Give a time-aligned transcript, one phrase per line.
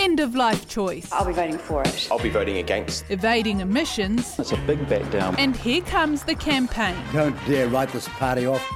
[0.00, 1.12] End of life choice.
[1.12, 2.08] I'll be voting for it.
[2.10, 3.04] I'll be voting against.
[3.10, 4.34] Evading emissions.
[4.34, 5.36] That's a big back down.
[5.36, 6.96] And here comes the campaign.
[7.12, 8.66] Don't dare write this party off.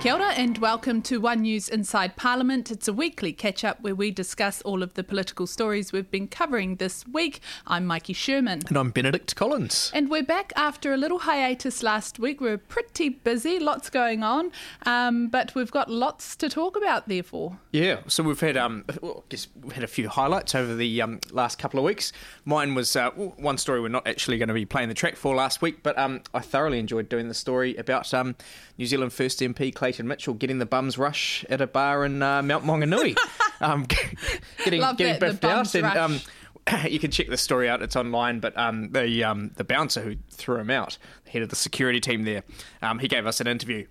[0.00, 2.70] Kia ora and welcome to One News Inside Parliament.
[2.70, 6.26] It's a weekly catch up where we discuss all of the political stories we've been
[6.26, 7.40] covering this week.
[7.66, 8.62] I'm Mikey Sherman.
[8.66, 9.92] And I'm Benedict Collins.
[9.92, 12.40] And we're back after a little hiatus last week.
[12.40, 14.52] We are pretty busy, lots going on,
[14.86, 17.58] um, but we've got lots to talk about, therefore.
[17.70, 21.02] Yeah, so we've had, um, well, I guess we've had a few highlights over the
[21.02, 22.10] um, last couple of weeks.
[22.46, 25.34] Mine was uh, one story we're not actually going to be playing the track for
[25.34, 28.34] last week, but um, I thoroughly enjoyed doing the story about um,
[28.78, 32.42] New Zealand First MP Clayton Mitchell getting the bums rush at a bar in uh,
[32.42, 33.18] Mount Maunganui.
[33.60, 33.88] um,
[34.64, 35.74] getting Love getting that, biffed out.
[35.74, 36.20] And, um,
[36.88, 37.82] you can check the story out.
[37.82, 38.38] It's online.
[38.38, 41.98] But um, the um, the bouncer who threw him out, the head of the security
[41.98, 42.44] team there,
[42.82, 43.88] um, he gave us an interview.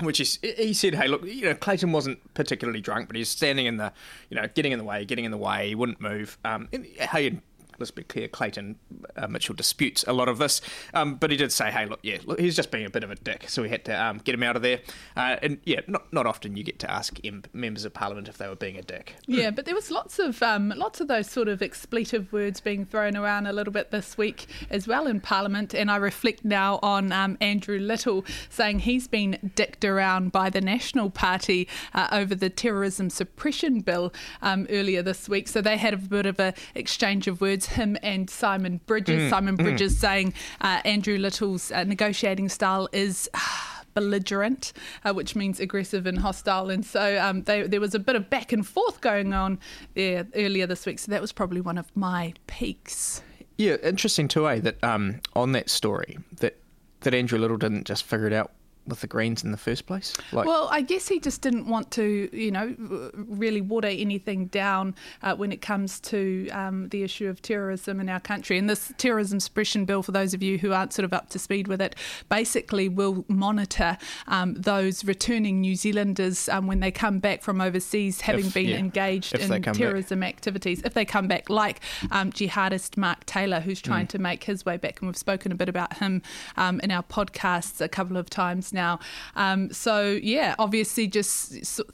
[0.00, 3.66] Which is, he said, hey, look, you know, Clayton wasn't particularly drunk, but he's standing
[3.66, 3.92] in the,
[4.30, 5.68] you know, getting in the way, getting in the way.
[5.68, 6.38] He wouldn't move.
[6.44, 7.40] Um, and, hey,
[7.78, 8.76] let's be clear, Clayton
[9.16, 10.60] uh, Mitchell disputes a lot of this,
[10.94, 13.10] um, but he did say, hey, look, yeah, look, he's just being a bit of
[13.10, 14.80] a dick, so we had to um, get him out of there.
[15.16, 18.38] Uh, and yeah, not not often you get to ask M- members of Parliament if
[18.38, 19.14] they were being a dick.
[19.38, 22.84] Yeah, but there was lots of um, lots of those sort of expletive words being
[22.84, 26.80] thrown around a little bit this week as well in Parliament, and I reflect now
[26.82, 32.34] on um, Andrew Little saying he's been dicked around by the National Party uh, over
[32.34, 35.46] the terrorism suppression bill um, earlier this week.
[35.46, 37.67] So they had a bit of a exchange of words.
[37.68, 39.30] Him and Simon Bridges.
[39.30, 43.28] Simon Bridges saying uh, Andrew Little's uh, negotiating style is.
[43.94, 44.72] belligerent,
[45.04, 46.70] uh, which means aggressive and hostile.
[46.70, 49.58] And so um, they, there was a bit of back and forth going on
[49.94, 51.00] there earlier this week.
[51.00, 53.22] So that was probably one of my peaks.
[53.56, 54.60] Yeah, interesting too, eh?
[54.60, 56.60] That um, on that story, that
[57.00, 58.52] that Andrew Little didn't just figure it out
[58.88, 60.14] with the Greens in the first place.
[60.32, 62.74] Like, Well, I guess he just didn't want to, you know,
[63.14, 68.08] really water anything down uh, when it comes to um, the issue of terrorism in
[68.08, 68.58] our country.
[68.58, 71.38] And this terrorism suppression bill, for those of you who aren't sort of up to
[71.38, 71.94] speed with it,
[72.28, 78.20] basically will monitor um, those returning New Zealanders um, when they come back from overseas,
[78.22, 79.74] having If- been yeah, engaged in come back.
[79.74, 81.80] terrorism activities, if they come back, like
[82.10, 84.10] um, jihadist Mark Taylor, who's trying Mm.
[84.10, 85.00] to make his way back.
[85.00, 86.22] And we've spoken a bit about him
[86.56, 88.77] um, in our podcasts a couple of times now.
[89.36, 91.84] Um, so, yeah, obviously, just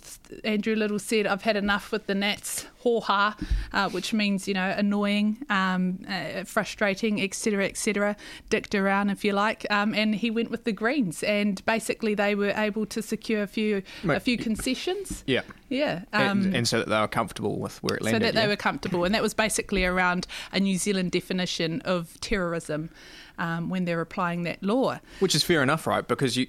[0.45, 3.37] Andrew Little said, I've had enough with the Nats, haw ha,
[3.73, 8.17] uh, which means, you know, annoying, um, uh, frustrating, etc., etc.,
[8.51, 9.67] dicked around, if you like.
[9.71, 13.47] Um, and he went with the Greens, and basically, they were able to secure a
[13.47, 15.25] few, a few concessions.
[15.27, 15.43] yeah.
[15.75, 16.03] Yeah.
[16.13, 18.21] Um, and, and so that they were comfortable with where it landed.
[18.21, 19.05] so that they were comfortable.
[19.05, 22.91] And that was basically around a New Zealand definition of terrorism
[23.39, 25.01] um, when they're applying that law.
[25.19, 26.07] Which is fair enough, right?
[26.07, 26.47] Because you,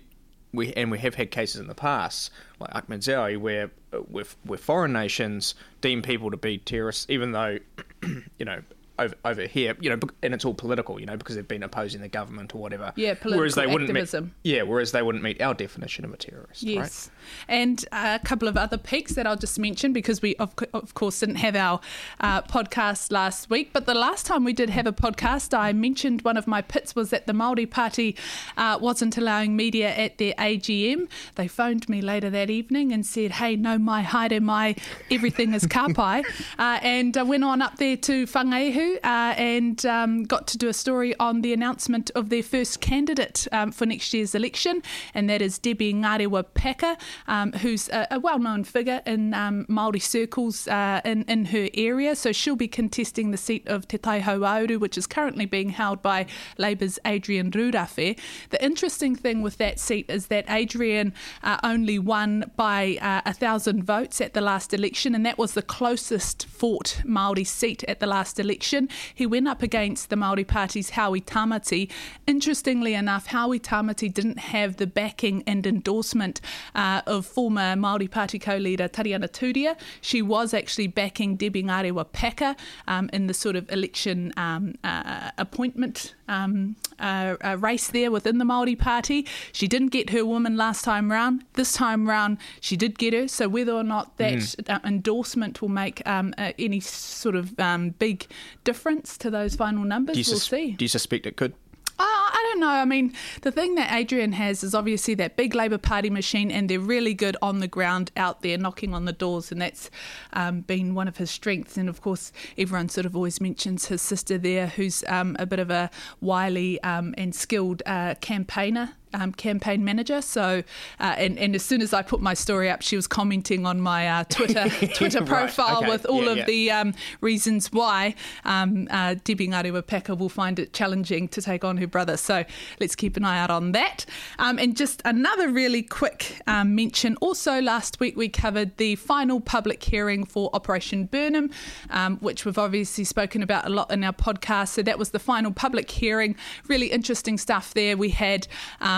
[0.56, 4.26] we and we have had cases in the past, like Ahmed Zaoui, where uh, where,
[4.44, 7.60] where foreign nations deem people to be terrorists, even though,
[8.40, 8.62] you know.
[8.98, 12.02] Over, over here, you know, and it's all political, you know, because they've been opposing
[12.02, 12.94] the government or whatever.
[12.96, 14.24] Yeah, whereas they political wouldn't activism.
[14.44, 16.72] meet, yeah, whereas they wouldn't meet our definition of a terrorist, right?
[16.72, 17.10] Yes.
[17.48, 20.94] And uh, a couple of other peaks that I'll just mention because we, of, of
[20.94, 21.82] course, didn't have our
[22.22, 23.72] uh, podcast last week.
[23.74, 26.96] But the last time we did have a podcast, I mentioned one of my pits
[26.96, 28.16] was that the Māori Party
[28.56, 31.10] uh, wasn't allowing media at their AGM.
[31.36, 34.76] They phoned me later that evening and said, hey, no mai, haere my
[35.12, 36.24] everything is kapai.
[36.60, 40.68] uh, and I went on up there to Whangaehu uh, and um, got to do
[40.68, 44.82] a story on the announcement of their first candidate um, for next year's election,
[45.14, 46.96] and that is Debbie Ngarewa Packer,
[47.28, 52.16] um, who's a, a well-known figure in um, Māori circles uh, in, in her area.
[52.16, 56.02] So she'll be contesting the seat of Te Tai Hauāuru, which is currently being held
[56.02, 56.26] by
[56.58, 58.18] Labour's Adrian Rurawhe.
[58.50, 61.14] The interesting thing with that seat is that Adrian
[61.44, 65.54] uh, only won by uh, a thousand votes at the last election, and that was
[65.54, 68.75] the closest fought Maori seat at the last election.
[69.14, 71.90] He went up against the Maori Party's Howie Tamati.
[72.28, 76.42] Interestingly enough, Howie Tamati didn't have the backing and endorsement
[76.74, 79.76] uh, of former Maori Party co-leader Tariana Turia.
[80.02, 82.56] She was actually backing Debbie Ngarewa Packer
[82.88, 88.38] um, in the sort of election um, uh, appointment um, uh, uh, race there within
[88.38, 89.26] the Maori Party.
[89.52, 91.44] She didn't get her woman last time round.
[91.54, 93.28] This time round, she did get her.
[93.28, 97.92] So whether or not that uh, endorsement will make um, uh, any sort of um,
[97.92, 98.28] big
[98.64, 100.72] difference to those final numbers, we'll sus- see.
[100.72, 101.54] do you suspect it could?
[101.98, 102.68] Uh, I don't know.
[102.68, 106.70] I mean, the thing that Adrian has is obviously that big Labour Party machine, and
[106.70, 109.90] they're really good on the ground out there knocking on the doors, and that's
[110.34, 111.78] um, been one of his strengths.
[111.78, 115.60] And of course, everyone sort of always mentions his sister there, who's um, a bit
[115.60, 115.90] of a
[116.20, 118.96] wily um, and skilled uh, campaigner.
[119.16, 120.22] Um, campaign manager.
[120.22, 120.64] So,
[121.00, 123.80] uh, and, and as soon as I put my story up, she was commenting on
[123.82, 125.90] my uh, Twitter Twitter Right, profile okay.
[125.90, 126.46] with all Yeah, of yeah.
[126.46, 131.88] the um, reasons why um, uh, Debbie will find it challenging to take on her
[131.88, 132.18] brother.
[132.18, 132.44] So
[132.80, 134.06] let's keep an eye out on that.
[134.40, 137.16] Um, and just another really quick um, mention.
[137.22, 141.50] Also, last week we covered the final public hearing for Operation Burnham,
[141.90, 144.70] um, which we've obviously spoken about a lot in our podcast.
[144.70, 146.36] So that was the final public hearing.
[146.68, 147.96] Really interesting stuff there.
[147.98, 148.48] We had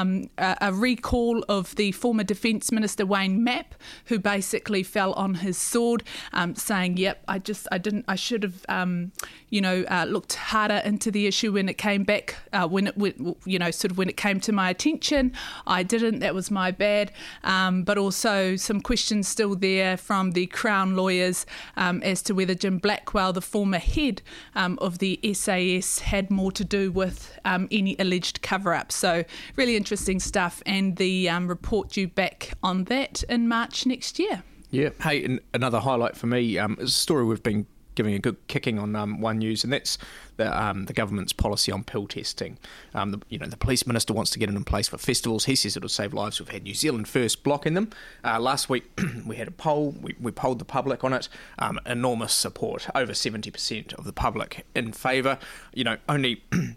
[0.07, 3.75] um, a, a recall of the former Defence Minister Wayne Mapp,
[4.05, 8.43] who basically fell on his sword, um, saying, "Yep, I just, I didn't, I should
[8.43, 9.11] have, um,
[9.49, 12.97] you know, uh, looked harder into the issue when it came back, uh, when it,
[12.97, 15.33] when, you know, sort of when it came to my attention.
[15.65, 16.19] I didn't.
[16.19, 17.11] That was my bad.
[17.43, 21.45] Um, but also some questions still there from the Crown lawyers
[21.75, 24.21] um, as to whether Jim Blackwell, the former head
[24.55, 28.91] um, of the SAS, had more to do with any alleged cover-up.
[28.91, 29.23] So
[29.55, 34.43] really interesting stuff, and the um, report due back on that in March next year.
[34.69, 34.89] Yeah.
[35.01, 38.79] Hey, another highlight for me um, is a story we've been giving a good kicking
[38.79, 39.97] on um, One News, and that's
[40.35, 42.57] the um, the government's policy on pill testing.
[42.93, 45.45] Um, the, you know, the police minister wants to get it in place for festivals.
[45.45, 46.37] He says it'll save lives.
[46.41, 47.89] We've had New Zealand First blocking them.
[48.25, 48.91] Uh, last week
[49.25, 49.95] we had a poll.
[50.01, 51.29] We, we polled the public on it.
[51.59, 55.39] Um, enormous support, over seventy percent of the public in favour.
[55.73, 56.43] You know, only.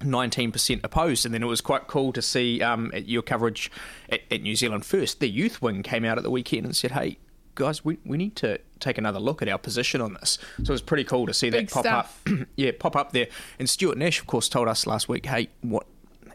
[0.00, 3.70] 19% opposed, and then it was quite cool to see um, at your coverage
[4.08, 5.20] at, at New Zealand First.
[5.20, 7.18] The youth wing came out at the weekend and said, "Hey,
[7.54, 10.70] guys, we, we need to take another look at our position on this." So it
[10.70, 12.22] was pretty cool to see Big that pop stuff.
[12.26, 12.38] up.
[12.56, 13.28] yeah, pop up there.
[13.58, 15.86] And Stuart Nash, of course, told us last week, "Hey, what?"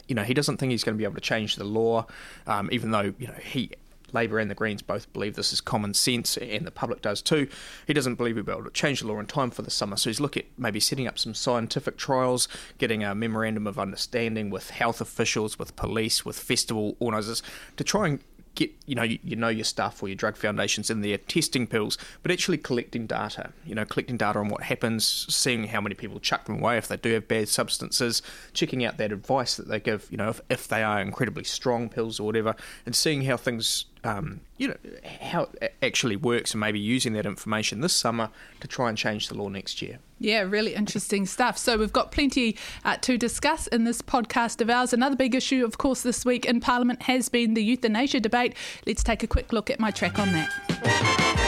[0.08, 2.06] You know, he doesn't think he's going to be able to change the law,
[2.46, 3.72] um, even though you know he
[4.12, 7.48] Labor and the Greens both believe this is common sense, and the public does too.
[7.86, 9.96] He doesn't believe we'll be able to change the law in time for the summer,
[9.96, 12.48] so he's looking at maybe setting up some scientific trials,
[12.78, 17.42] getting a memorandum of understanding with health officials, with police, with festival organisers
[17.76, 18.20] to try and
[18.56, 21.96] get you know you, know your stuff or your drug foundations in there testing pills
[22.22, 26.18] but actually collecting data you know collecting data on what happens seeing how many people
[26.18, 28.22] chuck them away if they do have bad substances
[28.52, 31.88] checking out that advice that they give you know if, if they are incredibly strong
[31.88, 32.56] pills or whatever
[32.86, 34.76] and seeing how things um, you know
[35.20, 38.30] how it actually works and maybe using that information this summer
[38.60, 41.58] to try and change the law next year Yeah, really interesting stuff.
[41.58, 42.56] So we've got plenty
[42.86, 44.94] uh, to discuss in this podcast of ours.
[44.94, 48.54] Another big issue, of course, this week in Parliament has been the euthanasia debate.
[48.86, 51.42] Let's take a quick look at my track on that.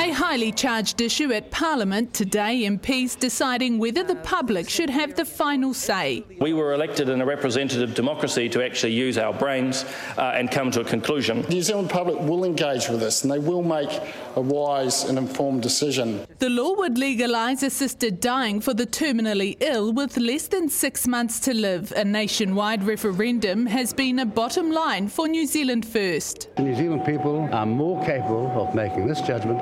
[0.00, 5.24] A highly charged issue at Parliament today, MPs deciding whether the public should have the
[5.24, 6.24] final say.
[6.38, 9.84] We were elected in a representative democracy to actually use our brains
[10.16, 11.42] uh, and come to a conclusion.
[11.42, 13.90] The New Zealand public will engage with this and they will make
[14.36, 16.24] a wise and informed decision.
[16.38, 21.40] The law would legalise assisted dying for the terminally ill with less than six months
[21.40, 21.92] to live.
[21.96, 26.54] A nationwide referendum has been a bottom line for New Zealand First.
[26.54, 29.58] The New Zealand people are more capable of making this judgment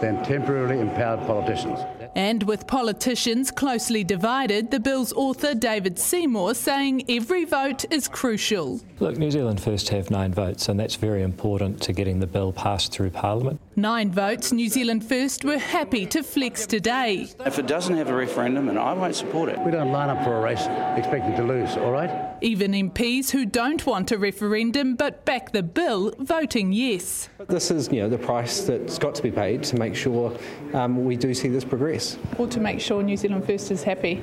[0.00, 1.80] than temporarily empowered politicians.
[2.16, 8.80] And with politicians closely divided, the bill's author David Seymour saying every vote is crucial.
[9.00, 12.54] Look, New Zealand First have nine votes, and that's very important to getting the bill
[12.54, 13.60] passed through Parliament.
[13.76, 17.28] Nine votes, New Zealand First were happy to flex today.
[17.44, 19.58] If it doesn't have a referendum, and I won't support it.
[19.60, 20.66] We don't line up for a race
[20.96, 22.34] expecting to lose, all right?
[22.40, 27.28] Even MPs who don't want a referendum but back the bill voting yes.
[27.48, 30.34] This is, you know, the price that's got to be paid to make sure
[30.72, 32.05] um, we do see this progress.
[32.38, 34.22] Or to make sure New Zealand First is happy.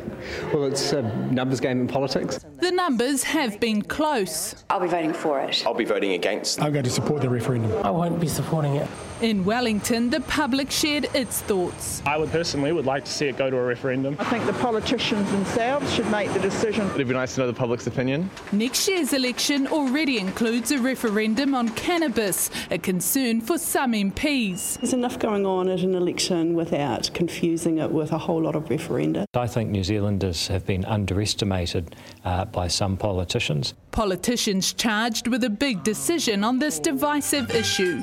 [0.54, 2.40] Well, it's a numbers game in politics.
[2.60, 4.64] The numbers have been close.
[4.70, 5.64] I'll be voting for it.
[5.66, 6.62] I'll be voting against.
[6.62, 7.72] I'm going to support the referendum.
[7.84, 8.88] I won't be supporting it.
[9.22, 12.02] In Wellington, the public shared its thoughts.
[12.06, 14.18] I would personally would like to see it go to a referendum.
[14.20, 16.88] I think the politicians themselves should make the decision.
[16.92, 18.30] It'd be nice to know the public's opinion.
[18.52, 24.80] Next year's election already includes a referendum on cannabis, a concern for some MPs.
[24.80, 28.66] There's enough going on at an election without confusing it with a whole lot of
[28.66, 29.26] referenda.
[29.34, 33.74] I think New Zealanders have been underestimated uh, by some politicians.
[33.92, 38.02] Politicians charged with a big decision on this divisive issue.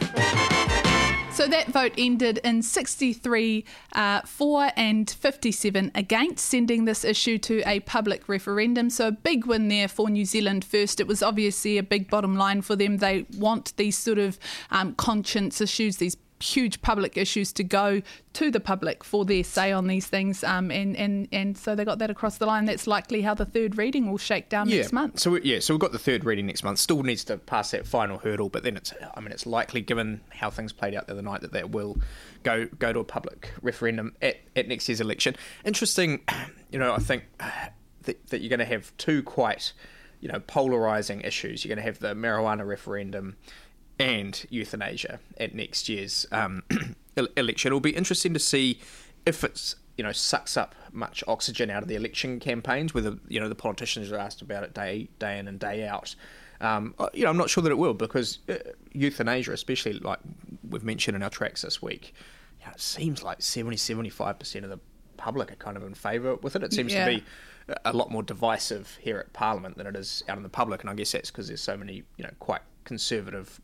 [1.41, 7.63] So that vote ended in 63 uh, for and 57 against sending this issue to
[7.67, 8.91] a public referendum.
[8.91, 11.01] So a big win there for New Zealand First.
[11.01, 12.99] It was obviously a big bottom line for them.
[12.99, 14.39] They want these sort of
[14.71, 19.73] um, conscience issues, these huge public issues to go to the public for their say
[19.73, 22.65] on these things, um, and, and and so they got that across the line.
[22.65, 24.79] That's likely how the third reading will shake down yeah.
[24.79, 25.19] next month.
[25.19, 26.79] So we, yeah, so we've got the third reading next month.
[26.79, 30.21] Still needs to pass that final hurdle, but then it's I mean it's likely given
[30.31, 31.99] how things played out the other night that that will
[32.43, 35.37] go go to a public referendum at, at next year's election.
[35.65, 36.21] Interesting,
[36.71, 37.25] you know, I think
[38.03, 39.73] that, that you're going to have two quite
[40.21, 41.65] you know, polarizing issues.
[41.65, 43.37] You're going to have the marijuana referendum
[44.01, 46.63] and euthanasia at next year's um,
[47.37, 47.69] election.
[47.69, 48.81] It'll be interesting to see
[49.27, 53.39] if it's you know sucks up much oxygen out of the election campaigns, whether you
[53.39, 56.17] know the politicians are asked about it day day in and day out.
[56.63, 58.55] Um, uh, you know, I'm not sure that it will because uh,
[58.93, 60.19] euthanasia, especially like
[60.69, 62.15] we've mentioned in our tracks this week,
[62.59, 64.81] you know, it seems like 70, 75 percent of the
[65.17, 66.63] public are kind of in favour with it.
[66.63, 67.05] It seems yeah.
[67.05, 67.25] to be
[67.85, 70.89] a lot more divisive here at Parliament than it is out in the public, and
[70.89, 73.61] I guess that's because there's so many, you know, quite conservative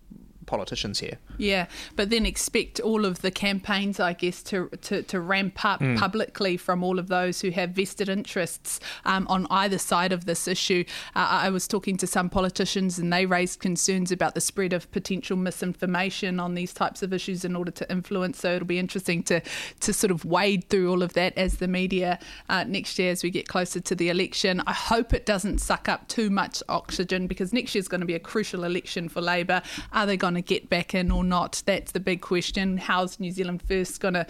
[0.46, 1.18] politicians here.
[1.38, 5.80] Yeah, but then expect all of the campaigns, I guess, to to, to ramp up
[5.80, 5.98] mm.
[5.98, 10.48] publicly from all of those who have vested interests um, on either side of this
[10.48, 10.84] issue.
[11.14, 14.90] Uh, I was talking to some politicians, and they raised concerns about the spread of
[14.92, 18.38] potential misinformation on these types of issues in order to influence.
[18.40, 19.40] So it'll be interesting to
[19.80, 23.22] to sort of wade through all of that as the media uh, next year as
[23.22, 24.62] we get closer to the election.
[24.66, 28.06] I hope it doesn't suck up too much oxygen because next year is going to
[28.06, 29.62] be a crucial election for Labor.
[29.92, 31.62] Are they going to get back in or not?
[31.66, 32.78] That's the big question.
[32.78, 34.26] How's New Zealand First going to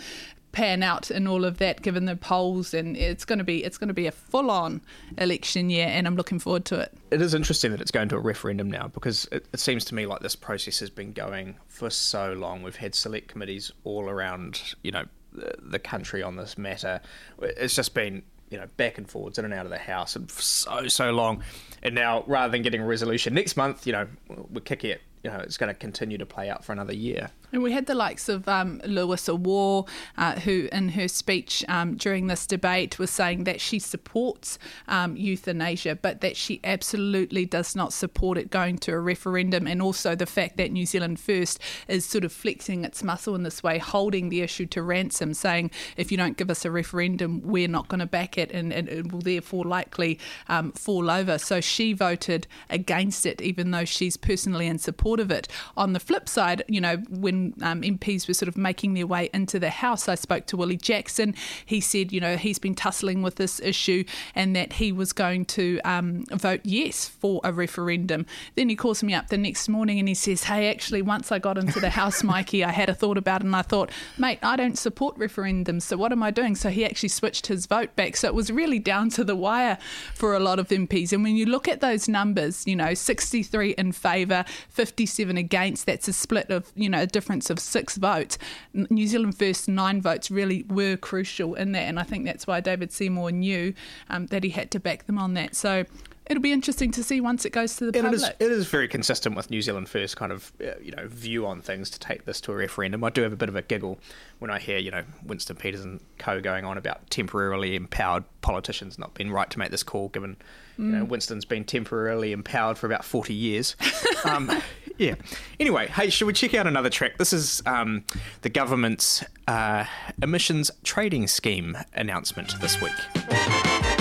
[0.57, 3.77] pan out in all of that given the polls and it's going to be it's
[3.77, 4.81] going to be a full on
[5.19, 6.97] election year and I'm looking forward to it.
[7.11, 9.95] It is interesting that it's going to a referendum now because it, it seems to
[9.95, 12.63] me like this process has been going for so long.
[12.63, 17.03] We've had select committees all around, you know, the, the country on this matter.
[17.43, 20.31] It's just been you know back and forwards in and out of the house and
[20.31, 21.43] for so so long
[21.83, 25.33] and now rather than getting a resolution next month you know we're kicking it you
[25.33, 27.31] know it's going to continue to play out for another year.
[27.53, 29.89] And we had the likes of um, Louisa Wall,
[30.19, 35.17] uh, who in her speech um, during this debate was saying that she supports um,
[35.17, 40.15] euthanasia, but that she absolutely does not support it going to a referendum, and also
[40.15, 43.79] the fact that New Zealand First is sort of flexing its muscle in this way,
[43.79, 47.89] holding the issue to ransom, saying if you don't give us a referendum, we're not
[47.89, 51.39] going to back it, and, and, it will therefore likely um, fall over.
[51.39, 55.49] So she voted against it, even though she's personally in support of it.
[55.77, 59.31] On the flip side, you know, when um, MPs were sort of making their way
[59.33, 61.35] into the House, I spoke to Willie Jackson.
[61.65, 65.45] He said, you know, he's been tussling with this issue and that he was going
[65.47, 68.27] to um, vote yes for a referendum.
[68.55, 71.39] Then he calls me up the next morning and he says, hey, actually, once I
[71.39, 74.39] got into the House, Mikey, I had a thought about it and I thought, mate,
[74.43, 76.55] I don't support referendums, so what am I doing?
[76.55, 78.17] So he actually switched his vote back.
[78.17, 79.79] So it was really down to the wire
[80.15, 81.13] for a lot of MPs.
[81.13, 85.87] And when you look at those numbers, you know, 63 in favour, 57 against.
[85.87, 88.39] That's a split of, you know, a difference of six votes.
[88.73, 91.81] New Zealand First nine votes really were crucial in that.
[91.81, 93.75] And I think that's why David Seymour knew
[94.09, 95.57] um, that he had to back them on that.
[95.57, 95.87] So
[96.27, 98.13] it'll be interesting to see once it goes to the public.
[98.13, 101.07] It is, it is very consistent with New Zealand First kind of uh, you know
[101.07, 103.03] view on things to take this to a referendum.
[103.05, 103.99] I do have a bit of a giggle
[104.39, 108.99] when I hear you know Winston Peters and co going on about temporarily empowered politicians
[108.99, 110.37] not being right to make this call, given
[110.79, 110.87] mm.
[110.87, 111.09] you know mm.
[111.09, 113.77] Winston's been temporarily empowered for about forty years.
[114.25, 114.51] um,
[114.99, 115.15] yeah.
[115.61, 117.19] Anyway, hey, should we check out another track?
[117.19, 118.05] This is um,
[118.43, 119.85] the government's uh,
[120.23, 123.96] emissions trading scheme announcement this week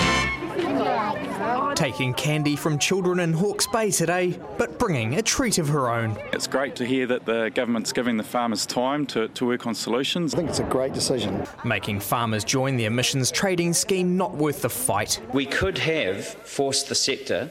[1.74, 6.16] taking candy from children in Hawke's Bay today, but bringing a treat of her own.
[6.32, 9.74] It's great to hear that the government's giving the farmers time to, to work on
[9.74, 10.34] solutions.
[10.34, 11.46] I think it's a great decision.
[11.64, 15.20] Making farmers join the emissions trading scheme not worth the fight.
[15.32, 17.50] We could have forced the sector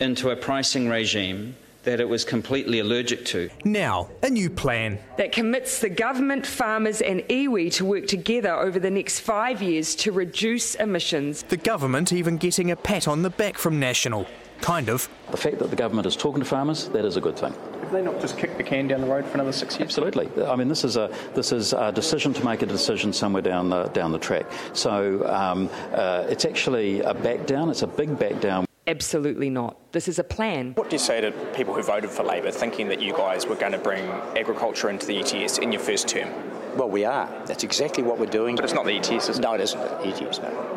[0.00, 1.56] into a pricing regime
[1.86, 3.48] that it was completely allergic to.
[3.64, 8.78] Now, a new plan that commits the government, farmers, and iwi to work together over
[8.78, 11.44] the next five years to reduce emissions.
[11.44, 14.26] The government even getting a pat on the back from National.
[14.60, 15.08] Kind of.
[15.30, 17.54] The fact that the government is talking to farmers, that is a good thing.
[17.80, 19.96] Have they not just kicked the can down the road for another six years?
[19.96, 20.44] Absolutely.
[20.44, 23.70] I mean, this is a this is a decision to make a decision somewhere down
[23.70, 24.46] the down the track.
[24.72, 27.70] So um, uh, it's actually a back down.
[27.70, 28.65] It's a big back down.
[28.88, 29.92] Absolutely not.
[29.92, 30.72] This is a plan.
[30.74, 33.56] What do you say to people who voted for Labor thinking that you guys were
[33.56, 34.04] going to bring
[34.36, 36.28] agriculture into the ETS in your first term?
[36.76, 37.26] Well, we are.
[37.46, 38.54] That's exactly what we're doing.
[38.54, 39.42] But it's not the ETS, is it?
[39.42, 40.76] No, it isn't the ETS, no.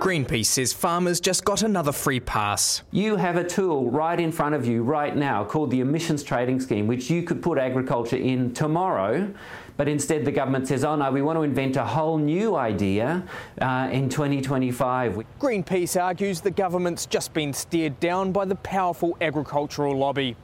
[0.00, 2.82] Greenpeace says farmers just got another free pass.
[2.90, 6.60] You have a tool right in front of you right now called the Emissions Trading
[6.60, 9.32] Scheme, which you could put agriculture in tomorrow
[9.76, 13.22] but instead, the government says, oh no, we want to invent a whole new idea
[13.60, 15.22] uh, in 2025.
[15.38, 20.36] Greenpeace argues the government's just been steered down by the powerful agricultural lobby.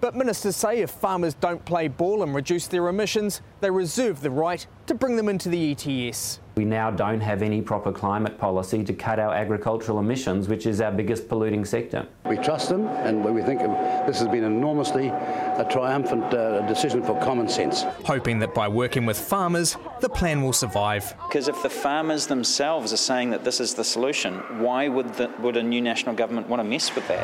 [0.00, 4.32] But ministers say if farmers don't play ball and reduce their emissions, they reserve the
[4.32, 6.40] right to bring them into the ETS.
[6.54, 10.82] We now don't have any proper climate policy to cut our agricultural emissions, which is
[10.82, 12.06] our biggest polluting sector.
[12.26, 13.60] We trust them, and we think
[14.06, 17.84] this has been enormously a triumphant uh, decision for common sense.
[18.04, 21.14] Hoping that by working with farmers, the plan will survive.
[21.28, 25.30] Because if the farmers themselves are saying that this is the solution, why would, the,
[25.40, 27.22] would a new national government want to mess with that?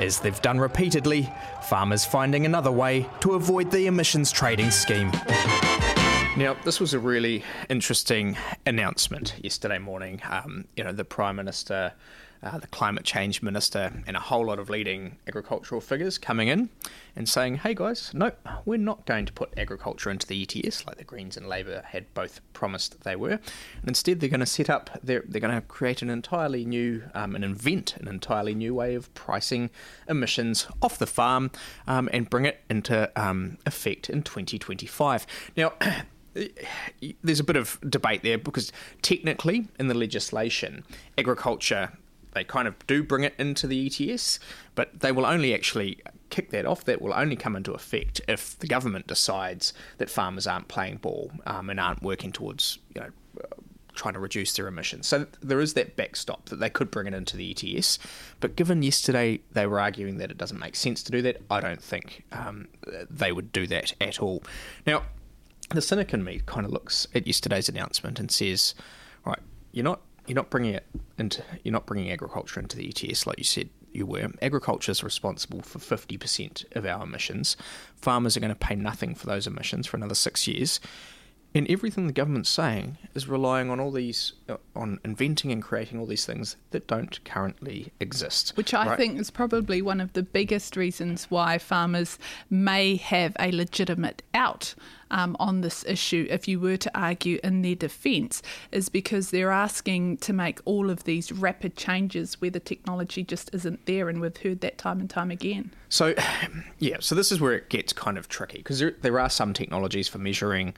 [0.00, 5.12] As they've done repeatedly, farmers finding another way to avoid the emissions trading scheme.
[6.34, 10.22] Now, this was a really interesting announcement yesterday morning.
[10.26, 11.92] Um, you know, the Prime Minister,
[12.42, 16.70] uh, the Climate Change Minister, and a whole lot of leading agricultural figures coming in
[17.14, 18.32] and saying, hey guys, no,
[18.64, 22.12] we're not going to put agriculture into the ETS like the Greens and Labour had
[22.14, 23.32] both promised they were.
[23.32, 27.02] And instead, they're going to set up, they're, they're going to create an entirely new,
[27.14, 29.68] um, and invent an entirely new way of pricing
[30.08, 31.50] emissions off the farm
[31.86, 35.26] um, and bring it into um, effect in 2025.
[35.58, 35.74] Now,
[37.22, 38.72] there's a bit of debate there because
[39.02, 40.84] technically in the legislation,
[41.18, 41.92] agriculture
[42.32, 44.40] they kind of do bring it into the ETS,
[44.74, 46.84] but they will only actually kick that off.
[46.84, 51.30] That will only come into effect if the government decides that farmers aren't playing ball
[51.46, 53.10] um, and aren't working towards you know
[53.94, 55.06] trying to reduce their emissions.
[55.06, 57.98] So there is that backstop that they could bring it into the ETS.
[58.40, 61.60] But given yesterday they were arguing that it doesn't make sense to do that, I
[61.60, 62.68] don't think um,
[63.10, 64.42] they would do that at all.
[64.86, 65.02] Now
[65.72, 68.74] the cynic in me kind of looks at yesterday's announcement and says,
[69.24, 69.40] "Right,
[69.72, 70.86] you're not you're not bringing it
[71.18, 74.30] into you're not bringing agriculture into the ETS like you said you were.
[74.40, 77.58] Agriculture is responsible for 50% of our emissions.
[77.96, 80.80] Farmers are going to pay nothing for those emissions for another six years."
[81.54, 85.98] And everything the government's saying is relying on all these, uh, on inventing and creating
[85.98, 88.56] all these things that don't currently exist.
[88.56, 88.96] Which I right?
[88.96, 92.18] think is probably one of the biggest reasons why farmers
[92.48, 94.74] may have a legitimate out
[95.12, 98.42] um, on this issue, if you were to argue in their defence,
[98.72, 103.50] is because they're asking to make all of these rapid changes where the technology just
[103.54, 104.08] isn't there.
[104.08, 105.70] And we've heard that time and time again.
[105.90, 106.14] So,
[106.78, 109.52] yeah, so this is where it gets kind of tricky because there, there are some
[109.52, 110.74] technologies for measuring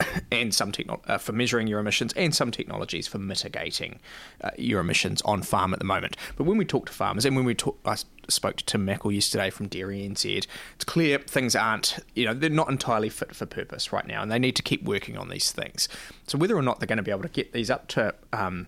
[0.32, 4.00] and some techno- uh, for measuring your emissions and some technologies for mitigating
[4.42, 6.16] uh, your emissions on farm at the moment.
[6.36, 7.96] But when we talk to farmers and when we talk, I
[8.28, 12.50] spoke to Tim Mackle yesterday from Dairy NZ, it's clear things aren't, you know, they're
[12.50, 15.52] not entirely fit for purpose right now and they need to keep working on these
[15.52, 15.88] things.
[16.26, 18.66] So whether or not they're going to be able to get these up to um,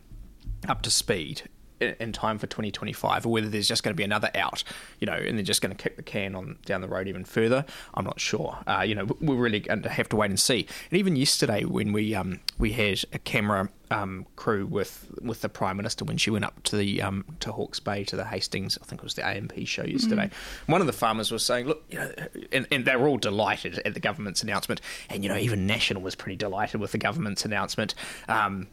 [0.68, 1.42] up to speed
[1.80, 4.64] in time for 2025 or whether there's just going to be another out,
[5.00, 7.24] you know, and they're just going to kick the can on down the road even
[7.24, 7.64] further.
[7.94, 8.58] I'm not sure.
[8.66, 10.66] Uh, you know, we're really going to have to wait and see.
[10.90, 15.48] And even yesterday when we um, we had a camera um, crew with with the
[15.48, 18.78] prime minister when she went up to the um, to Hawke's Bay to the Hastings,
[18.82, 20.26] I think it was the A&P show yesterday.
[20.26, 20.72] Mm-hmm.
[20.72, 22.12] One of the farmers was saying, look, you know,
[22.52, 26.02] and, and they were all delighted at the government's announcement, and you know, even National
[26.02, 27.94] was pretty delighted with the government's announcement.
[28.28, 28.68] Um,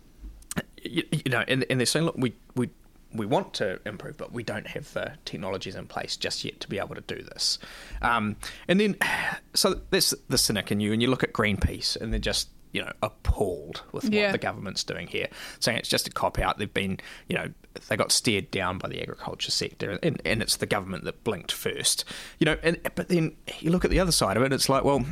[0.81, 2.69] you, you know, and, and they're saying, look, we we
[3.17, 6.67] we want to improve, but we don't have the technologies in place just yet to
[6.67, 7.59] be able to do this.
[8.01, 8.35] Um,
[8.67, 8.95] and then,
[9.53, 12.81] so that's the cynic in you, and you look at Greenpeace, and they're just you
[12.81, 14.31] know appalled with what Yeah.
[14.33, 15.27] the government's doing here,
[15.59, 16.57] saying it's just a cop out.
[16.57, 16.99] They've been
[17.29, 17.47] you know
[17.87, 21.51] they got steered down by the agriculture sector, and, and it's the government that blinked
[21.51, 22.03] first.
[22.39, 24.83] You know, and but then you look at the other side of it, it's like
[24.83, 25.05] well.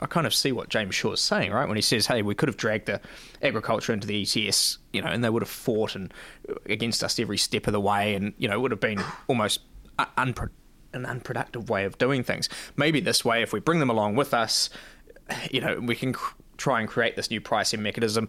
[0.00, 1.66] I kind of see what James Shaw is saying, right?
[1.66, 3.00] When he says, "Hey, we could have dragged the
[3.42, 6.12] agriculture into the ETS, you know, and they would have fought and
[6.48, 9.02] uh, against us every step of the way, and you know, it would have been
[9.26, 9.60] almost
[9.98, 10.50] unpro-
[10.92, 12.48] an unproductive way of doing things.
[12.76, 14.70] Maybe this way, if we bring them along with us,
[15.50, 18.28] you know, we can cr- try and create this new pricing mechanism."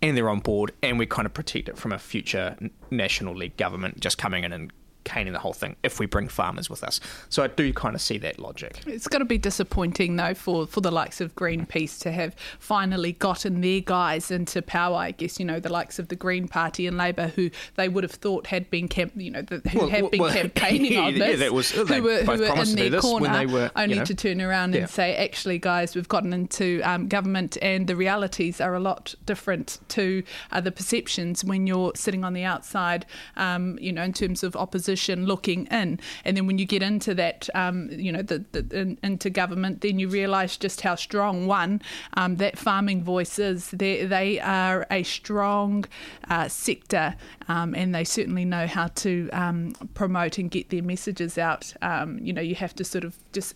[0.00, 2.56] And they're on board, and we kind of protect it from a future
[2.90, 4.72] national league government just coming in and
[5.04, 7.00] caning the whole thing if we bring farmers with us.
[7.28, 8.80] So I do kind of see that logic.
[8.86, 13.12] It's got to be disappointing, though, for, for the likes of Greenpeace to have finally
[13.12, 14.96] gotten their guys into power.
[14.96, 18.04] I guess you know the likes of the Green Party and Labor, who they would
[18.04, 21.16] have thought had been, camp- you know, the, who Well, have been well, campaigning on
[21.16, 24.04] yeah, this, that was- who were, who were in their corner, they were, only know.
[24.04, 24.82] to turn around Yeah.
[24.82, 29.14] and say, actually, guys, we've gotten into um, government, and the realities are a lot
[29.26, 33.04] different to uh, the perceptions when you're sitting on the outside.
[33.36, 34.91] Um, you know, in terms of opposition
[35.26, 38.98] looking in, and then when you get into that, um, you know, the, the in,
[39.02, 41.82] into government, then you realise just how strong one
[42.14, 43.70] um, that farming voice is.
[43.70, 45.84] They they are a strong
[46.28, 47.14] uh, sector,
[47.48, 51.72] um, and they certainly know how to um, promote and get their messages out.
[51.82, 53.54] Um, you know, you have to sort of just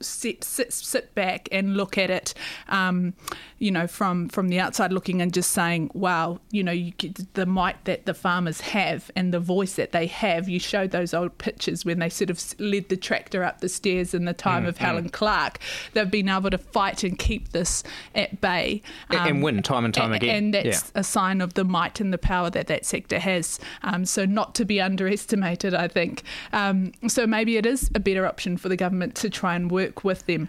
[0.00, 2.32] sit, sit, sit back and look at it,
[2.68, 3.12] um,
[3.58, 6.92] you know, from, from the outside looking and just saying, wow, you know, you
[7.34, 10.48] the might that the farmers have and the voice that they have.
[10.48, 14.14] You showed those old pictures when they sort of led the tractor up the stairs
[14.14, 15.12] in the time Mm, of Helen mm.
[15.12, 15.58] Clark.
[15.92, 17.82] They've been able to fight and keep this
[18.14, 18.82] at bay.
[19.10, 20.36] And- and win time and time a- again.
[20.36, 21.00] And that's Yeah.
[21.00, 23.58] a sign of the might and the power that that sector has.
[23.82, 26.22] Um, so not to be underestimated, I think.
[26.52, 30.04] Um, so maybe it is a better option for the government to try and work
[30.04, 30.48] with them.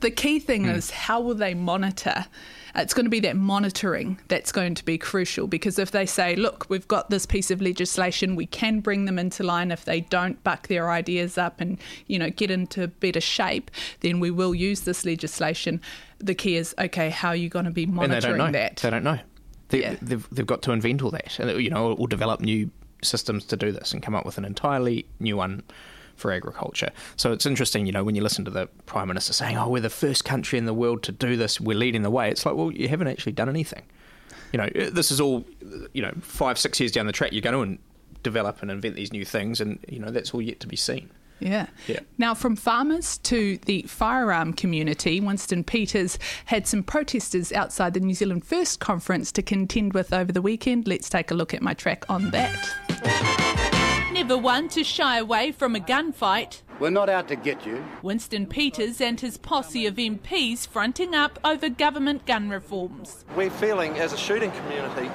[0.00, 0.70] The key thing Hmm.
[0.70, 2.26] is how will they monitor?
[2.74, 6.34] It's going to be that monitoring that's going to be crucial because if they say,
[6.36, 9.70] look, we've got this piece of legislation, we can bring them into line.
[9.70, 14.18] If they don't buck their ideas up and you know get into better shape, then
[14.18, 15.80] we will use this legislation.
[16.18, 18.58] The key is, okay, how are you going to be they monitoring don't know.
[18.58, 18.76] that?
[18.76, 19.18] They don't know.
[19.68, 22.70] They, they've, they've got to invent all that, and you know, or develop new
[23.02, 25.62] systems to do this, and come up with an entirely new one
[26.20, 26.90] for agriculture.
[27.16, 29.80] So it's interesting, you know, when you listen to the prime minister saying, "Oh, we're
[29.80, 31.60] the first country in the world to do this.
[31.60, 33.82] We're leading the way." It's like, well, you haven't actually done anything.
[34.52, 37.32] You know, uh, this is all, uh, you know, five, six years down the track,
[37.32, 37.82] you're going to
[38.22, 41.10] develop and invent these new things, and you know, that's all yet to be seen.
[41.40, 41.66] Yeah.
[41.86, 42.00] Yeah.
[42.18, 48.14] Now, from farmers to the firearm community, Winston Peters had some protesters outside the New
[48.14, 50.86] Zealand First conference to contend with over the weekend.
[50.86, 53.69] Let's take a look at my track on that.
[54.12, 56.62] Never one to shy away from a gunfight.
[56.80, 57.84] We're not out to get you.
[58.02, 63.24] Winston Peters and his posse of MPs fronting up over government gun reforms.
[63.36, 65.08] We're feeling as a shooting community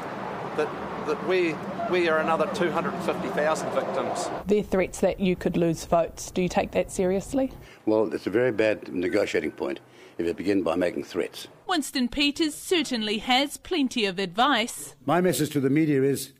[0.56, 0.70] that
[1.08, 1.56] that we
[1.92, 4.30] we are another 250,000 victims.
[4.48, 6.32] They're threats that you could lose votes.
[6.32, 7.52] Do you take that seriously?
[7.86, 9.82] Well, it's a very bad negotiating point
[10.18, 11.48] if you begin by making threats.
[11.68, 14.96] Winston Peters certainly has plenty of advice.
[15.06, 16.32] My message to the media is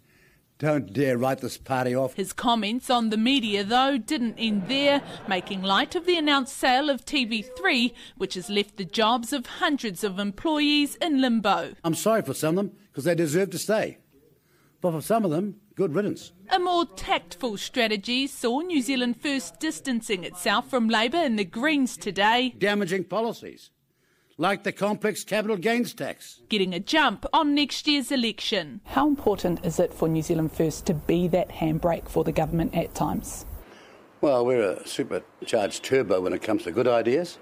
[0.58, 2.14] don't dare write this party off.
[2.14, 6.90] His comments on the media, though, didn't end there, making light of the announced sale
[6.90, 11.74] of TV3, which has left the jobs of hundreds of employees in limbo.
[11.84, 13.98] I'm sorry for some of them because they deserve to stay.
[14.82, 16.32] But for some of them, good riddance.
[16.50, 21.98] A more tactful strategy saw New Zealand First distancing itself from Labour and the Greens
[21.98, 23.72] today, Damaging policies,
[24.38, 26.42] like the complex capital gains tax.
[26.50, 28.82] getting a jump on next year's election.
[28.86, 32.76] How important is it for New Zealand First to be that handbrake for the government
[32.76, 33.46] at times?
[34.22, 37.38] Well, we're a supercharged turbo when it comes to good ideas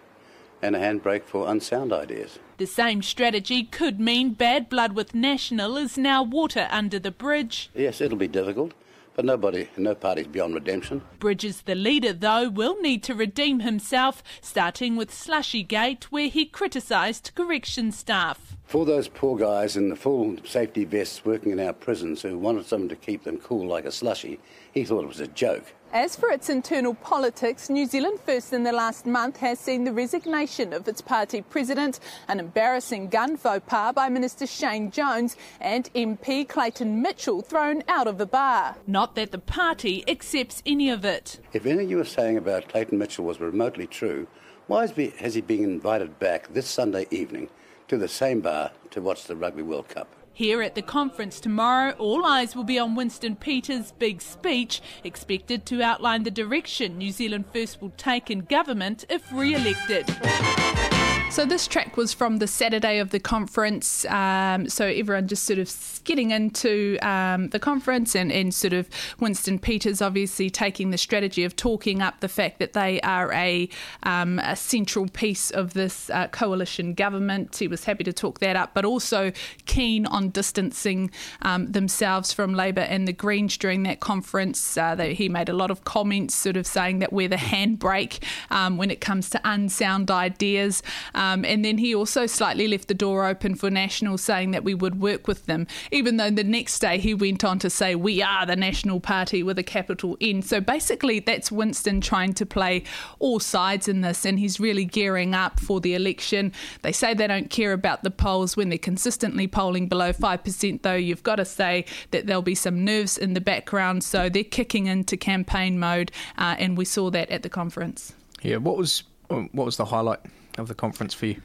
[0.61, 2.39] and a handbrake for unsound ideas.
[2.57, 7.69] The same strategy could mean bad blood with National is now water under the bridge.
[7.73, 8.73] Yes, it'll be difficult,
[9.15, 11.01] but nobody, no party's beyond redemption.
[11.19, 16.45] Bridges, the leader, though, will need to redeem himself, starting with Slushy Gate, where he
[16.45, 18.57] criticised correction staff.
[18.65, 22.65] For those poor guys in the full safety vests working in our prisons who wanted
[22.65, 24.39] someone to keep them cool like a slushy,
[24.71, 25.73] he thought it was a joke.
[25.93, 29.93] As for its internal politics, New Zealand First in the last month has seen the
[29.93, 35.93] resignation of its party president, an embarrassing gun faux pas by Minister Shane Jones, and
[35.93, 38.75] MP Clayton Mitchell thrown out of the bar.
[38.87, 41.39] Not that the party accepts any of it.
[41.53, 44.25] If anything you were saying about Clayton Mitchell was remotely true,
[44.65, 47.49] why has, has he been invited back this Sunday evening
[47.87, 50.07] to the same bar to watch the Rugby World Cup?
[50.35, 55.63] Here at the conference tomorrow, all eyes will be on Winston Peters' big speech, expected
[55.67, 61.02] to outline the direction New Zealand First will take in government if re elected.
[61.33, 64.05] So, this track was from the Saturday of the conference.
[64.05, 68.87] Um, so, everyone just sort of getting into um, the conference and, and sort of
[69.19, 73.67] Winston Peters obviously taking the strategy of talking up the fact that they are a,
[74.03, 77.55] um, a central piece of this uh, coalition government.
[77.55, 79.31] He was happy to talk that up, but also
[79.65, 81.09] keen on distancing
[81.41, 84.77] um, themselves from Labour and the Greens during that conference.
[84.77, 88.19] Uh, they, he made a lot of comments sort of saying that we're the handbrake
[88.51, 90.83] um, when it comes to unsound ideas.
[91.15, 94.73] Um, and then he also slightly left the door open for National, saying that we
[94.73, 98.21] would work with them, even though the next day he went on to say, We
[98.21, 100.41] are the National Party with a capital N.
[100.41, 102.83] So basically, that's Winston trying to play
[103.19, 106.51] all sides in this, and he's really gearing up for the election.
[106.81, 110.93] They say they don't care about the polls when they're consistently polling below 5%, though.
[110.93, 114.87] You've got to say that there'll be some nerves in the background, so they're kicking
[114.87, 118.13] into campaign mode, uh, and we saw that at the conference.
[118.41, 120.19] Yeah, what was what was the highlight
[120.57, 121.41] of the conference for you?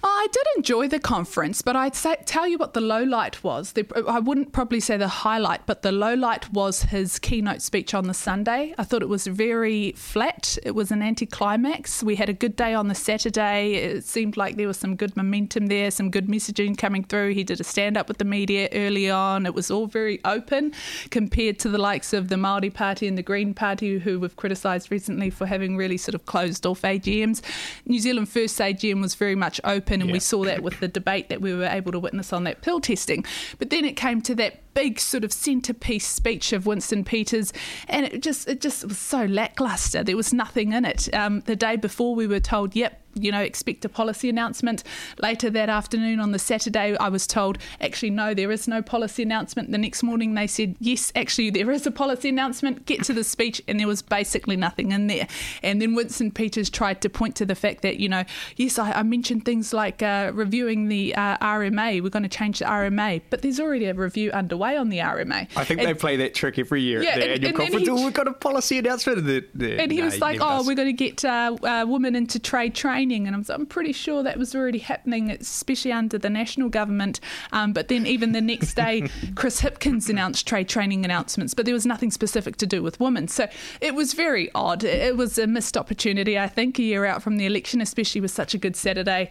[0.00, 3.72] I did enjoy the conference, but I'd say, tell you what the low light was.
[3.72, 7.94] The, I wouldn't probably say the highlight, but the low light was his keynote speech
[7.94, 8.74] on the Sunday.
[8.78, 10.56] I thought it was very flat.
[10.62, 12.04] It was an anticlimax.
[12.04, 13.74] We had a good day on the Saturday.
[13.74, 17.34] It seemed like there was some good momentum there, some good messaging coming through.
[17.34, 19.46] He did a stand up with the media early on.
[19.46, 20.74] It was all very open
[21.10, 24.92] compared to the likes of the Māori Party and the Green Party, who we've criticised
[24.92, 27.42] recently for having really sort of closed off AGMs.
[27.84, 30.12] New Zealand First AGM was very much open, and yeah.
[30.12, 32.80] we saw that with the debate that we were able to witness on that pill
[32.80, 33.24] testing.
[33.58, 37.52] But then it came to that big sort of centerpiece speech of Winston Peters,
[37.88, 40.04] and it just it just was so lackluster.
[40.04, 41.12] There was nothing in it.
[41.12, 44.84] Um, the day before, we were told, "Yep, you know, expect a policy announcement.
[45.20, 49.22] Later that afternoon on the Saturday, I was told, actually, no, there is no policy
[49.22, 49.70] announcement.
[49.70, 52.86] The next morning, they said, yes, actually, there is a policy announcement.
[52.86, 55.26] Get to the speech, and there was basically nothing in there.
[55.62, 58.24] And then Winston Peters tried to point to the fact that, you know,
[58.56, 62.02] yes, I, I mentioned things like uh, reviewing the uh, RMA.
[62.02, 65.48] We're going to change the RMA, but there's already a review underway on the RMA.
[65.56, 67.56] I think and, they play that trick every year yeah, at their and, annual and
[67.56, 67.86] conference.
[67.86, 69.24] He, oh, we've got a policy announcement.
[69.26, 70.66] The, the, and he no, was like, oh, does.
[70.66, 73.92] we're going to get uh, uh, women into trade training training, and I'm, I'm pretty
[73.92, 77.20] sure that was already happening, especially under the national government.
[77.52, 81.74] Um, but then even the next day, Chris Hipkins announced trade training announcements, but there
[81.74, 83.28] was nothing specific to do with women.
[83.28, 83.48] So
[83.80, 84.84] it was very odd.
[84.84, 88.30] It was a missed opportunity, I think, a year out from the election, especially with
[88.30, 89.30] such a good Saturday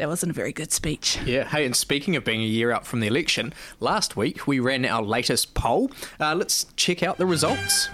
[0.00, 1.18] that wasn't a very good speech.
[1.26, 1.44] Yeah.
[1.44, 4.86] Hey, and speaking of being a year out from the election, last week we ran
[4.86, 5.90] our latest poll.
[6.18, 7.90] Uh, let's check out the results.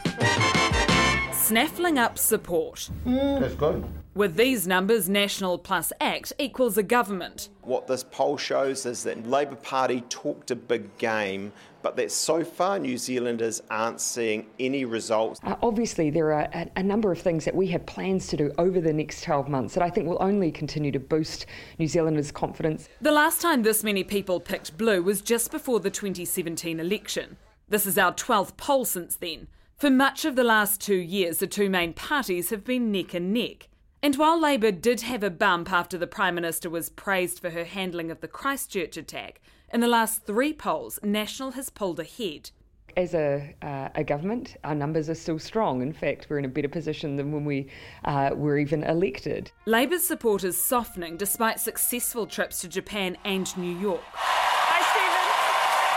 [1.46, 2.90] Snaffling up support.
[3.06, 3.38] Mm.
[3.38, 3.84] That's good.
[4.16, 7.50] With these numbers, National plus ACT equals a government.
[7.62, 12.42] What this poll shows is that Labour Party talked a big game, but that so
[12.42, 15.38] far New Zealanders aren't seeing any results.
[15.44, 18.50] Uh, obviously, there are a, a, number of things that we have plans to do
[18.58, 21.46] over the next 12 months that I think will only continue to boost
[21.78, 22.88] New Zealanders' confidence.
[23.00, 27.36] The last time this many people picked blue was just before the 2017 election.
[27.68, 29.46] This is our 12th poll since then.
[29.76, 33.30] For much of the last two years, the two main parties have been neck and
[33.30, 33.68] neck.
[34.02, 37.64] And while Labour did have a bump after the Prime Minister was praised for her
[37.64, 42.52] handling of the Christchurch attack, in the last three polls, National has pulled ahead.
[42.96, 45.82] As a, uh, a government, our numbers are still strong.
[45.82, 47.68] In fact, we're in a better position than when we
[48.06, 49.52] uh, were even elected.
[49.66, 54.00] Labour's support is softening despite successful trips to Japan and New York.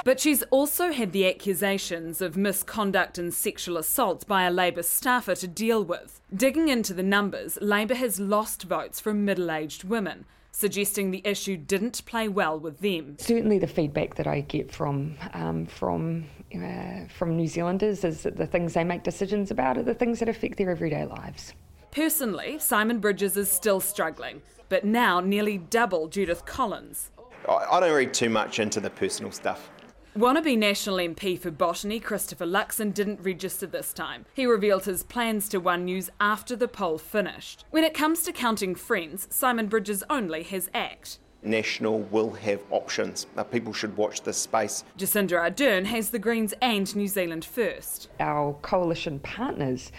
[0.04, 5.36] But she's also had the accusations of misconduct and sexual assault by a Labour staffer
[5.36, 6.22] to deal with.
[6.34, 11.56] Digging into the numbers, Labour has lost votes from middle aged women suggesting the issue
[11.56, 13.16] didn't play well with them.
[13.18, 18.36] Certainly, the feedback that I get from um, from uh, from New Zealanders is that
[18.36, 21.54] the things they make decisions about are the things that affect their everyday lives.
[21.92, 27.12] Personally, Simon Bridges is still struggling, but now nearly double Judith Collins.
[27.48, 29.72] I don't read too much into the personal stuff.
[30.20, 34.26] Wannabe National MP for Botany, Christopher Luxon, didn't register this time.
[34.34, 37.64] He revealed his plans to One News after the poll finished.
[37.72, 41.20] When it comes to counting friends, Simon Bridges only has ACT.
[41.42, 43.28] National will have options.
[43.38, 44.84] Uh, people should watch this space.
[44.98, 48.10] Jacinda Ardern has the Greens and New Zealand First.
[48.20, 49.90] Our coalition partners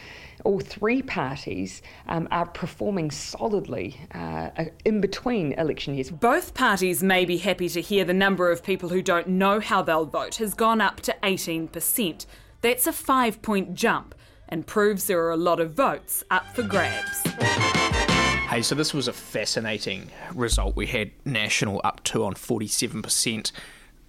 [0.45, 4.51] all three parties um, are performing solidly uh,
[4.85, 6.11] in between election years.
[6.11, 9.83] Both parties may be happy to hear the number of people who don't know how
[9.83, 12.27] they'll vote has gone up to 18%.
[12.63, 14.15] That's a five point jump
[14.49, 17.23] and proves there are a lot of votes up for grabs.
[18.51, 20.75] Hey, so this was a fascinating result.
[20.75, 23.53] We had National up to on 47%,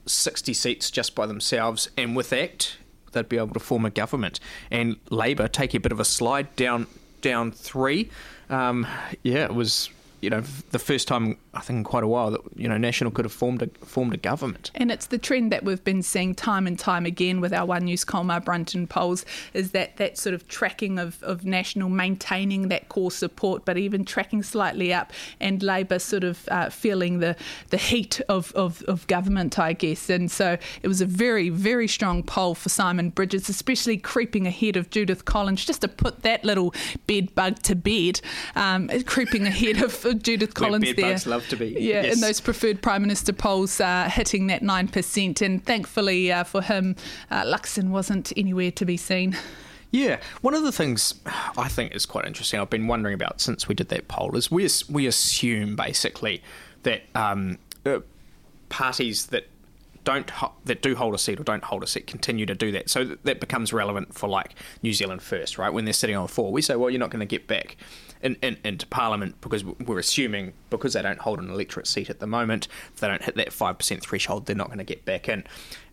[0.07, 2.77] 60 seats just by themselves, and with ACT,
[3.11, 4.39] they'd be able to form a government.
[4.69, 6.87] And Labor take a bit of a slide down
[7.21, 8.09] down three.
[8.49, 8.87] Um,
[9.23, 9.89] yeah, it was
[10.21, 13.11] you know the first time I think in quite a while that you know National
[13.11, 14.71] could have formed a formed a government.
[14.75, 17.85] And it's the trend that we've been seeing time and time again with our One
[17.85, 22.89] News Colmar Brunton polls is that that sort of tracking of, of National maintaining that
[22.89, 27.35] core support, but even tracking slightly up, and Labor sort of uh, feeling the
[27.69, 30.09] the heat of, of, of government, I guess.
[30.09, 34.75] And so it was a very very strong poll for Simon Bridges, especially creeping ahead
[34.75, 36.73] of Judith Collins, just to put that little
[37.07, 38.21] bed bug to bed,
[38.55, 41.69] um, creeping ahead of Judith Collins there love to be.
[41.69, 42.13] Yeah, yes.
[42.13, 46.61] and those preferred prime minister polls uh, hitting that nine percent, and thankfully uh, for
[46.61, 46.95] him,
[47.29, 49.37] uh, Luxon wasn't anywhere to be seen.
[49.91, 51.15] Yeah, one of the things
[51.57, 52.59] I think is quite interesting.
[52.59, 56.41] I've been wondering about since we did that poll is we we assume basically
[56.83, 57.99] that um, uh,
[58.69, 59.47] parties that
[60.03, 60.31] don't
[60.65, 62.89] that do hold a seat or don't hold a seat continue to do that.
[62.89, 65.71] So that, that becomes relevant for like New Zealand First, right?
[65.71, 67.77] When they're sitting on four, we say, well, you're not going to get back
[68.21, 72.19] in, in, into Parliament because we're assuming because they don't hold an electorate seat at
[72.19, 75.05] the moment, if they don't hit that five percent threshold, they're not going to get
[75.05, 75.43] back in.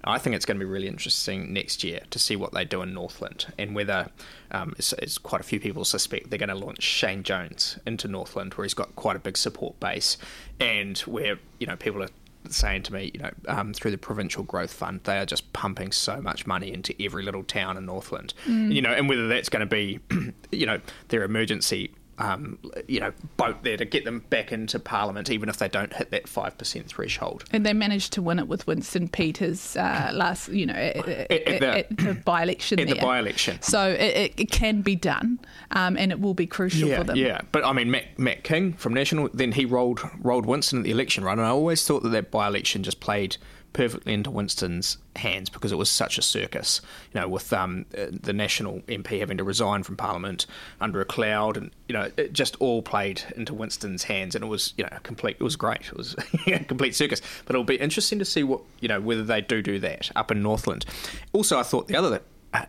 [0.04, 2.82] I think it's going to be really interesting next year to see what they do
[2.82, 4.08] in Northland and whether,
[4.52, 8.06] um, as, as, quite a few people suspect, they're going to launch Shane Jones into
[8.06, 10.16] Northland, where he's got quite a big support base,
[10.60, 12.10] and where you know people are
[12.48, 15.92] saying to me, you know, um, through the provincial growth fund, they are just pumping
[15.92, 18.72] so much money into every little town in Northland, mm.
[18.72, 20.00] you know, and whether that's going to be,
[20.52, 25.30] you know, their emergency um, you know, boat there to get them back into Parliament,
[25.30, 27.44] even if they don't hit that five percent threshold.
[27.52, 31.30] And they managed to win it with Winston Peters uh, last, you know, at, at,
[31.30, 32.80] at, the, at the, by-election.
[32.80, 32.96] At there.
[32.96, 35.38] the by-election, so it, it can be done,
[35.70, 37.16] um, and it will be crucial yeah, for them.
[37.16, 40.84] Yeah, but I mean, Matt, Matt King from National, then he rolled rolled Winston at
[40.84, 43.36] the election, run, And I always thought that that by-election just played
[43.72, 46.80] perfectly into Winston's hands because it was such a circus.
[47.12, 50.46] You know, with um, the national MP having to resign from Parliament
[50.80, 54.48] under a cloud, and you know, it just all played into Winston's hands, and it
[54.48, 55.36] was you know complete.
[55.38, 55.82] It was great.
[55.86, 57.20] It was a complete circus.
[57.44, 60.30] But it'll be interesting to see what you know whether they do do that up
[60.30, 60.84] in Northland.
[61.32, 62.20] Also, I thought the other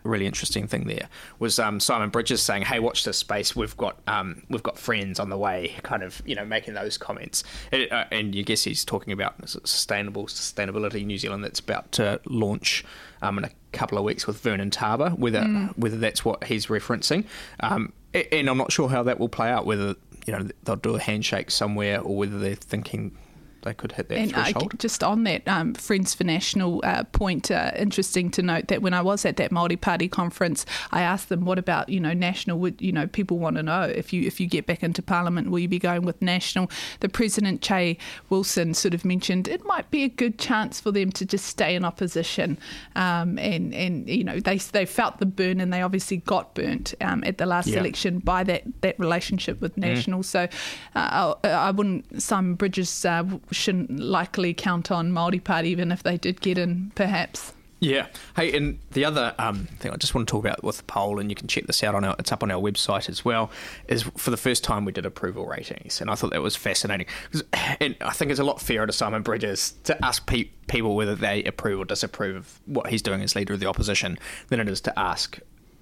[0.04, 3.56] really interesting thing there was um, Simon Bridges saying, "Hey, watch this space.
[3.56, 6.98] We've got um, we've got friends on the way." Kind of, you know, making those
[6.98, 11.92] comments, and, uh, and you guess he's talking about sustainable sustainability New Zealand that's about
[11.94, 12.84] to launch
[13.22, 15.12] um, in a couple of weeks with Vernon Tava.
[15.12, 15.78] Whether mm.
[15.78, 17.26] whether that's what he's referencing,
[17.62, 19.66] um, and I'm not sure how that will play out.
[19.66, 23.18] Whether you know they'll do a handshake somewhere, or whether they're thinking
[23.62, 24.72] they could hit that and threshold.
[24.74, 28.82] I, just on that um, Friends for National uh, point, uh, interesting to note that
[28.82, 32.60] when I was at that multi-party conference, I asked them, "What about you know national?
[32.60, 35.50] Would you know people want to know if you if you get back into Parliament,
[35.50, 36.70] will you be going with national?"
[37.00, 37.98] The President Che
[38.30, 41.76] Wilson sort of mentioned it might be a good chance for them to just stay
[41.76, 42.58] in opposition,
[42.96, 46.94] um, and and you know they they felt the burn and they obviously got burnt
[47.02, 47.80] um, at the last yeah.
[47.80, 49.80] election by that that relationship with mm.
[49.80, 50.22] national.
[50.22, 50.26] Mm.
[50.26, 50.48] So
[50.96, 56.04] uh, I, I, wouldn't Simon Bridges uh, shouldn't likely count on Māori Party, even if
[56.04, 57.54] they did get in, perhaps.
[57.80, 58.08] Yeah.
[58.36, 61.20] Hey, and the other um, thing I just want to talk about with the poll,
[61.20, 63.52] and you can check this out on our, it's up on our website as well,
[63.88, 67.08] is for the first time we did approval ratings, and I thought that was fascinating.
[67.82, 71.16] And I think it's a lot fairer to Simon Bridges to ask pe- people whether
[71.16, 74.18] they approve or disapprove of what he's doing as leader of the opposition
[74.50, 75.40] than it is to ask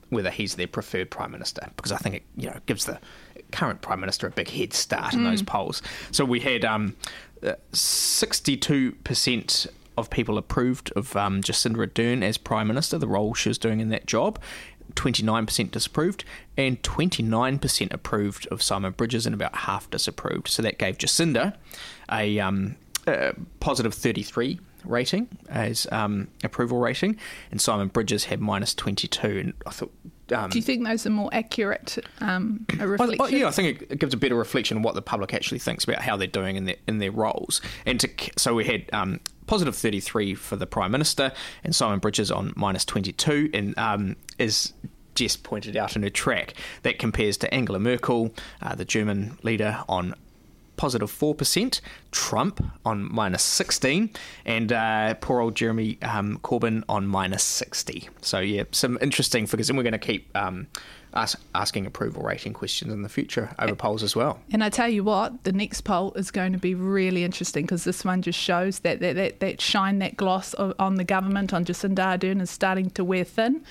[0.09, 2.99] whether he's their preferred prime minister, because I think it you know gives the
[3.51, 5.29] current prime minister a big head start in mm.
[5.29, 5.81] those polls.
[6.11, 6.95] So we had um,
[7.71, 13.57] 62% of people approved of um, Jacinda Ardern as Prime Minister, the role she was
[13.57, 14.39] doing in that job.
[14.93, 16.23] 29% disapproved,
[16.55, 20.47] and 29% approved of Simon Bridges, and about half disapproved.
[20.47, 21.55] So that gave Jacinda
[22.11, 27.17] a, um, a positive 33 rating as um, approval rating,
[27.51, 29.27] and Simon Bridges had minus 22.
[29.27, 29.93] And I thought
[30.33, 33.17] um, Do you think those are more accurate um, reflection?
[33.19, 35.83] Well, yeah, I think it, gives a better reflection of what the public actually thinks
[35.83, 37.61] about how they're doing in their in their roles.
[37.85, 41.31] And to, so we had um, positive 33 for the Prime Minister,
[41.63, 44.73] and Simon Bridges on minus 22, and um, is
[45.15, 49.83] Jess pointed out in her track that compares to Angela Merkel, uh, the German leader,
[49.89, 50.13] on
[50.77, 54.09] positive 4%, Trump on minus 16,
[54.45, 58.09] and uh, poor old Jeremy um, Corbyn on minus 60.
[58.21, 59.69] So, yeah, some interesting figures.
[59.69, 60.67] And we're going to keep um,
[61.13, 64.39] ask, asking approval rating questions in the future over polls as well.
[64.51, 67.83] And I tell you what, the next poll is going to be really interesting because
[67.83, 71.65] this one just shows that that, that, that shine, that gloss on the government, on
[71.65, 73.63] Jacinda Ardern is starting to wear thin.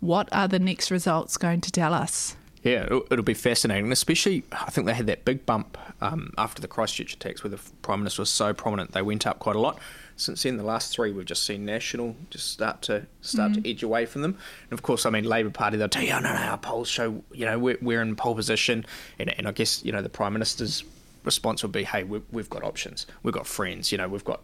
[0.00, 2.36] What are the next results going to tell us?
[2.62, 6.62] Yeah, it'll, it'll, be fascinating, especially I think they had that big bump um, after
[6.62, 8.92] the Christchurch attacks, where the prime minister was so prominent.
[8.92, 9.80] They went up quite a lot.
[10.14, 13.62] Since then, the last three we've just seen National just start to start mm-hmm.
[13.62, 14.38] to edge away from them.
[14.70, 16.88] And of course, I mean Labour Party, they'll tell you, oh, no, no, our polls
[16.88, 18.86] show you know we're, we're in pole position,
[19.18, 20.84] and, and I guess you know the prime minister's
[21.24, 24.40] response would be, hey, we've, we've got options, we've got friends, you know, we've got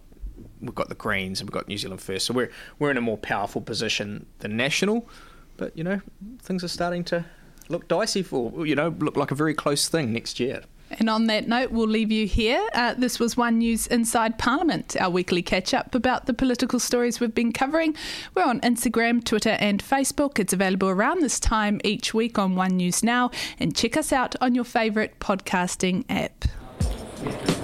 [0.60, 2.50] we've got the Greens and we've got New Zealand First, so we're
[2.80, 5.08] we're in a more powerful position than National.
[5.56, 6.00] But you know,
[6.40, 7.24] things are starting to
[7.68, 10.62] look dicey for, you know, look like a very close thing next year.
[10.90, 12.66] And on that note, we'll leave you here.
[12.72, 17.20] Uh, this was One News Inside Parliament, our weekly catch up about the political stories
[17.20, 17.94] we've been covering.
[18.34, 20.38] We're on Instagram, Twitter, and Facebook.
[20.38, 23.30] It's available around this time each week on One News Now.
[23.58, 27.57] And check us out on your favourite podcasting app.